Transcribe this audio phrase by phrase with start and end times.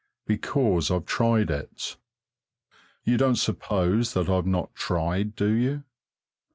[0.25, 1.95] Because I've tried it.
[3.03, 5.83] You don't suppose that I've not tried, do you?